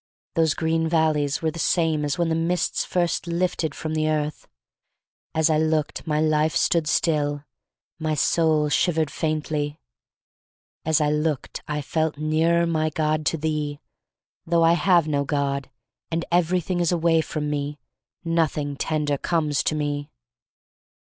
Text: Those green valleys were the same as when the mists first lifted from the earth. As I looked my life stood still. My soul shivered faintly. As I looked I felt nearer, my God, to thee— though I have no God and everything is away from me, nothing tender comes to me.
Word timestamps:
Those 0.33 0.55
green 0.55 0.89
valleys 0.89 1.43
were 1.43 1.51
the 1.51 1.59
same 1.59 2.03
as 2.03 2.17
when 2.17 2.29
the 2.29 2.33
mists 2.33 2.83
first 2.83 3.27
lifted 3.27 3.75
from 3.75 3.93
the 3.93 4.09
earth. 4.09 4.47
As 5.35 5.47
I 5.47 5.59
looked 5.59 6.07
my 6.07 6.19
life 6.19 6.55
stood 6.55 6.87
still. 6.87 7.43
My 7.99 8.15
soul 8.15 8.67
shivered 8.69 9.11
faintly. 9.11 9.79
As 10.85 11.01
I 11.01 11.11
looked 11.11 11.61
I 11.67 11.83
felt 11.83 12.17
nearer, 12.17 12.65
my 12.65 12.89
God, 12.89 13.27
to 13.27 13.37
thee— 13.37 13.79
though 14.47 14.63
I 14.63 14.73
have 14.73 15.07
no 15.07 15.23
God 15.23 15.69
and 16.09 16.25
everything 16.31 16.79
is 16.79 16.91
away 16.91 17.21
from 17.21 17.47
me, 17.51 17.77
nothing 18.25 18.77
tender 18.77 19.19
comes 19.19 19.61
to 19.65 19.75
me. 19.75 20.09